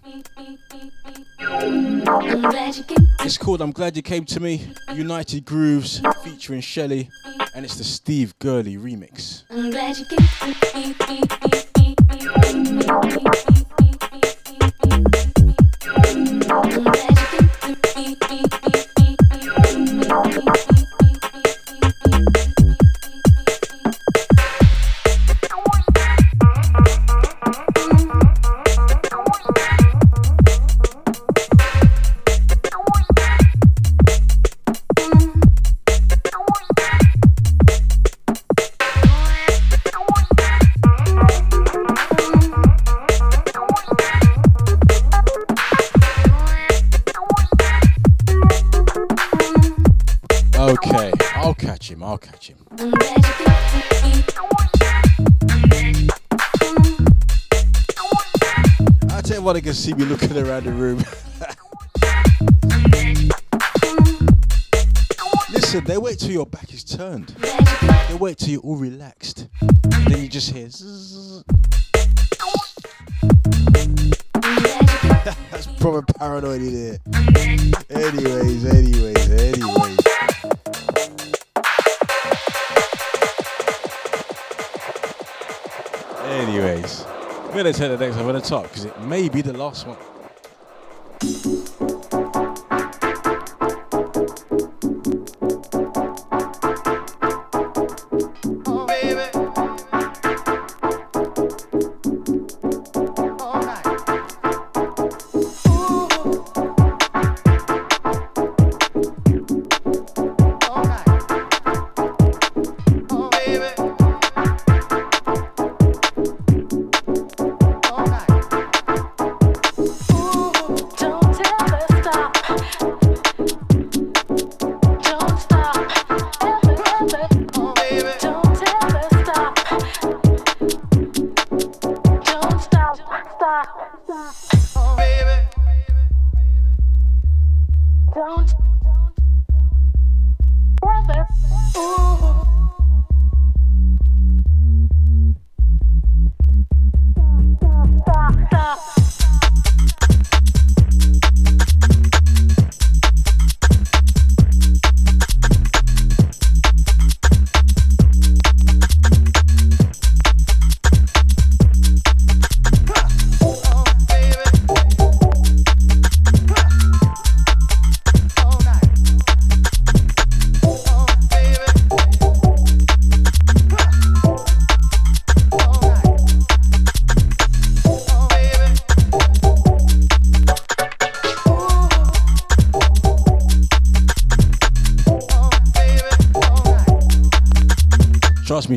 It's 3.25 3.39
called 3.39 3.61
I'm 3.61 3.73
Glad 3.73 3.97
You 3.97 4.03
Came 4.03 4.25
to 4.27 4.39
Me, 4.39 4.69
United 4.95 5.45
Grooves, 5.45 6.01
featuring 6.23 6.61
Shelly, 6.61 7.09
and 7.57 7.65
it's 7.65 7.77
the 7.77 7.85
Steve 7.85 8.39
Gurley 8.39 8.77
remix. 8.77 9.43
I'm 12.19 12.79
glad 12.79 13.13
you 13.13 13.56
can 59.67 59.75
see 59.75 59.93
me 59.95 60.05
looking 60.05 60.39
around 60.39 60.63
the 60.63 60.71
room. 60.71 60.99
Listen, 65.53 65.83
they 65.83 65.99
wait 65.99 66.21
till 66.21 66.31
your 66.31 66.47
back 66.47 66.73
is 66.73 66.85
turned. 66.85 67.31
They 68.09 68.15
wait 68.15 68.39
till 68.39 68.51
you're 68.51 68.61
all 68.61 68.77
relaxed. 68.77 69.49
And 69.61 70.07
Then 70.07 70.23
you 70.23 70.29
just 70.29 70.53
hear. 70.53 70.69
zzz. 70.69 71.43
That's 75.51 75.67
proper 75.81 76.03
paranoid 76.03 76.61
in 76.63 77.01
anyways, 77.91 78.67
anyways. 78.67 79.16
We're 87.67 87.73
gonna 87.73 87.89
take 87.89 87.99
the 87.99 88.07
next 88.07 88.17
on 88.19 88.33
the 88.33 88.41
top 88.41 88.63
because 88.65 88.85
it 88.85 89.01
may 89.01 89.29
be 89.29 89.43
the 89.43 89.53
last 89.53 89.89
one. 89.89 89.97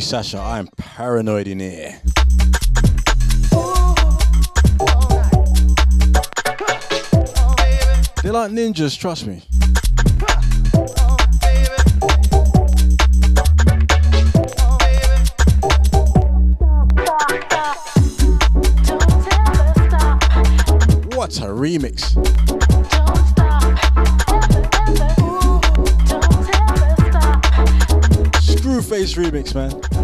Sasha, 0.10 0.40
I 0.40 0.58
am 0.58 0.68
paranoid 0.76 1.48
in 1.48 1.60
here. 1.60 2.02
They're 8.24 8.34
like 8.34 8.50
ninjas, 8.50 8.98
trust 8.98 9.28
me. 9.28 9.44
What 21.16 21.38
a 21.38 21.54
remix. 21.54 22.16
Screwface 28.42 29.16
remix, 29.16 29.54
man. 29.54 29.99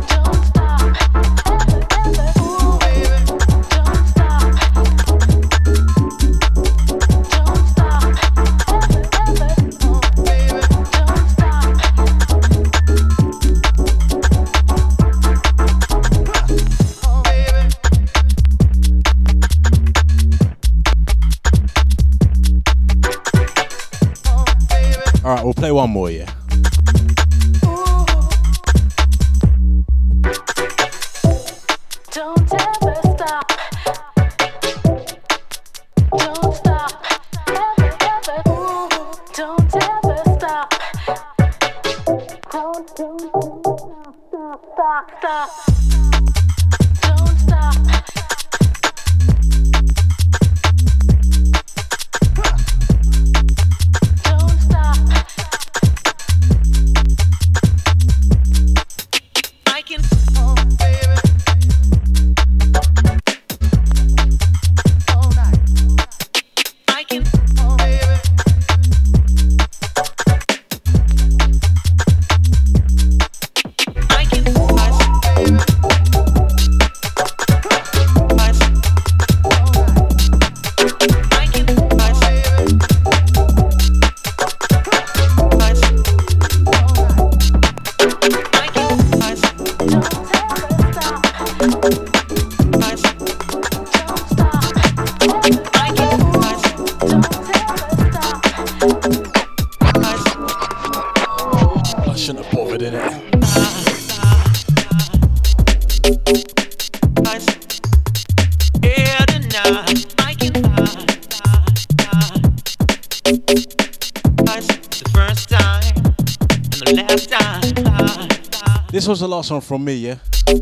Last 119.46 119.52
one 119.52 119.62
from 119.62 119.86
me, 119.86 119.94
yeah. 119.94 120.16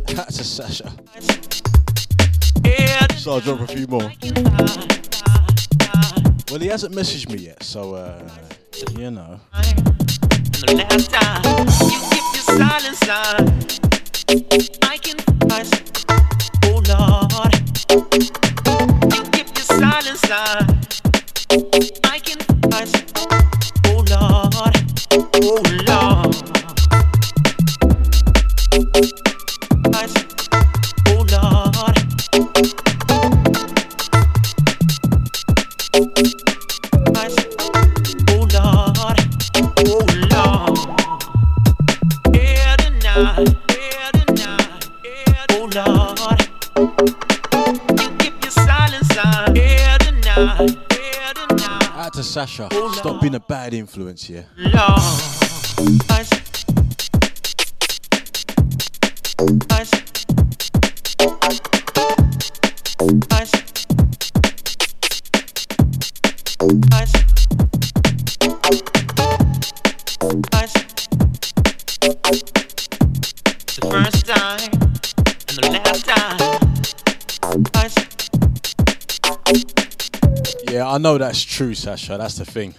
That's 0.07 0.39
a 0.39 0.43
Sasha. 0.43 0.91
So 3.17 3.31
I'll 3.31 3.39
drop 3.39 3.61
a 3.61 3.67
few 3.67 3.87
more. 3.87 4.11
Well, 6.51 6.59
he 6.59 6.67
hasn't 6.67 6.93
messaged 6.93 7.31
me 7.31 7.45
yet, 7.45 7.63
so 7.63 7.93
uh, 7.95 8.29
you 8.97 9.09
know. 9.09 9.39
Sasha. 52.33 52.67
Stop 52.93 53.21
being 53.21 53.35
a 53.35 53.39
bad 53.39 53.75
influence, 53.75 54.27
yeah. 54.27 54.41
I 80.85 80.97
know 80.97 81.17
that's 81.17 81.41
true, 81.41 81.73
Sasha. 81.73 82.17
That's 82.17 82.37
the 82.37 82.45
thing. 82.45 82.73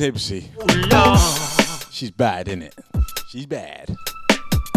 Nipsey. 0.00 0.48
She's 1.90 2.10
bad, 2.10 2.48
it 2.48 2.74
She's 3.28 3.44
bad. 3.44 3.94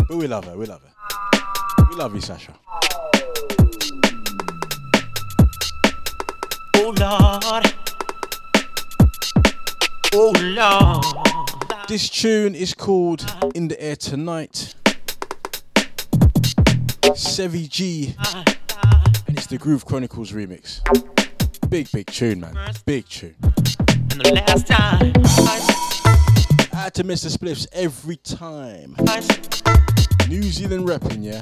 But 0.10 0.18
we 0.18 0.28
love 0.28 0.44
her. 0.44 0.58
We 0.58 0.66
love 0.66 0.82
her. 0.84 1.88
We 1.90 1.96
love 1.96 2.14
you, 2.14 2.20
Sasha. 2.20 2.54
Oh 6.76 6.94
Lord. 7.00 7.74
Oh 10.14 10.34
Lord. 10.42 11.88
This 11.88 12.10
tune 12.10 12.54
is 12.54 12.74
called 12.74 13.26
In 13.56 13.70
the 13.70 13.82
Air 13.82 13.96
Tonight. 13.96 14.76
Sevi 17.14 17.70
G. 17.70 18.14
And 19.28 19.38
it's 19.38 19.48
the 19.48 19.58
Groove 19.58 19.86
Chronicles 19.86 20.34
remix. 20.34 20.82
Big, 21.70 21.90
big 21.94 22.08
tune, 22.08 22.42
man. 22.42 22.74
Big 22.86 23.08
tune. 23.08 23.36
And 24.14 24.22
the 24.22 24.32
last 24.46 24.68
time. 24.68 25.12
Out 26.76 26.94
to 26.94 27.04
Mr. 27.04 27.36
Spliffs 27.36 27.66
every 27.74 28.18
time. 28.18 28.96
New 30.30 30.44
Zealand 30.44 30.88
repping, 30.88 31.24
yeah. 31.24 31.42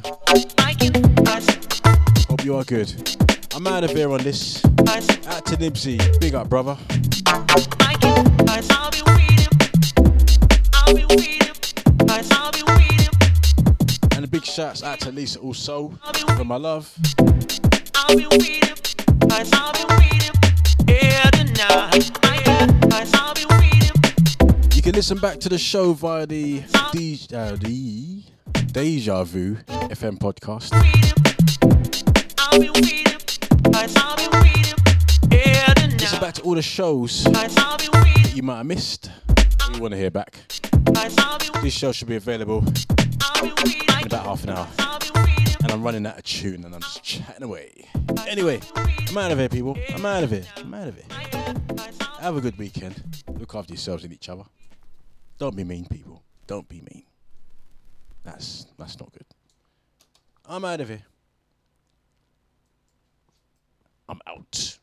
Hope 2.30 2.46
you 2.46 2.56
are 2.56 2.64
good. 2.64 2.90
I'm 3.54 3.68
out 3.68 3.84
of 3.84 3.92
here 3.92 4.10
on 4.10 4.24
this. 4.24 4.64
Out 4.64 5.46
to 5.48 5.58
Nibsy. 5.58 6.00
Big 6.22 6.34
up, 6.34 6.48
brother. 6.48 6.78
I'll 7.28 7.44
be 8.90 9.02
waiting. 9.06 9.48
I'll 10.74 10.96
be 10.96 11.04
waiting. 11.06 11.52
I'll 12.32 12.52
be 12.54 12.64
waiting. 12.64 13.10
And 14.16 14.24
a 14.24 14.28
big 14.30 14.46
shouts 14.46 14.82
out 14.82 15.02
to 15.02 15.12
Lisa 15.12 15.40
also 15.40 15.90
for 16.38 16.46
my 16.46 16.56
love. 16.56 16.90
I'll 17.96 18.16
be 18.16 18.28
waiting. 18.28 18.64
I'll 19.30 19.74
be 19.74 19.84
waiting. 19.90 20.32
Yeah, 20.88 21.30
tonight. 21.32 22.51
I'll 22.92 23.34
be 23.34 23.46
waiting. 23.50 24.72
You 24.74 24.82
can 24.82 24.94
listen 24.94 25.18
back 25.18 25.40
to 25.40 25.50
the 25.50 25.58
show 25.58 25.94
via 25.94 26.26
the 26.26 26.62
D, 26.92 27.20
uh, 27.34 27.56
the 27.56 28.24
Deja 28.74 29.24
Vu 29.24 29.56
FM 29.56 30.18
podcast. 30.18 30.72
Is 36.02 36.20
back 36.20 36.34
to 36.36 36.42
all 36.42 36.56
the 36.56 36.62
shows 36.62 37.24
that 37.26 38.32
you 38.36 38.44
might 38.44 38.58
have 38.58 38.66
missed. 38.66 39.10
You 39.74 39.82
want 39.82 39.92
to 39.94 39.98
hear 39.98 40.12
back. 40.12 40.36
This 41.62 41.74
show 41.74 41.92
should 41.92 42.08
be 42.08 42.16
available 42.18 42.66
in 43.42 44.08
about 44.08 44.26
half 44.26 44.44
an 44.44 44.50
hour. 44.50 44.68
And 45.64 45.72
I'm 45.72 45.84
running 45.84 46.06
out 46.06 46.18
of 46.18 46.24
tune 46.24 46.66
and 46.66 46.74
I'm 46.74 46.82
just 46.82 47.04
chatting 47.04 47.44
away. 47.44 47.88
Anyway, 48.28 48.60
I'm 48.76 49.18
out 49.18 49.32
of 49.32 49.38
here, 49.40 49.50
people. 49.50 49.78
I'm 49.94 50.06
out 50.06 50.24
of 50.24 50.32
here. 50.32 50.46
I'm 50.58 50.74
out 50.74 50.88
of 50.88 50.96
here. 50.96 52.01
Have 52.22 52.38
a 52.38 52.42
good 52.42 52.56
weekend. 52.60 53.24
Look 53.40 53.56
after 53.56 53.74
yourselves 53.74 54.04
and 54.04 54.14
each 54.14 54.30
other. 54.30 54.44
Don't 55.40 55.56
be 55.56 55.64
mean, 55.64 55.88
people. 55.88 56.22
Don't 56.46 56.70
be 56.70 56.80
mean. 56.82 57.02
That's 58.24 58.68
that's 58.78 59.00
not 59.00 59.12
good. 59.12 59.26
I'm 60.46 60.64
out 60.64 60.82
of 60.82 60.90
here. 60.90 61.02
I'm 64.08 64.20
out. 64.28 64.78